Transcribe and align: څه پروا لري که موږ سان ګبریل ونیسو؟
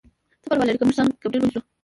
څه 0.41 0.47
پروا 0.49 0.63
لري 0.67 0.77
که 0.79 0.85
موږ 0.85 0.95
سان 0.97 1.07
ګبریل 1.21 1.41
ونیسو؟ 1.41 1.61